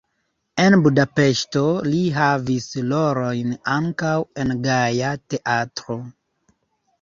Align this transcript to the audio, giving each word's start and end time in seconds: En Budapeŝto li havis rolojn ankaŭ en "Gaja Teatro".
En 0.61 0.75
Budapeŝto 0.85 1.61
li 1.87 1.99
havis 2.15 2.65
rolojn 2.95 3.53
ankaŭ 3.75 4.15
en 4.45 4.55
"Gaja 4.65 5.13
Teatro". 5.35 6.01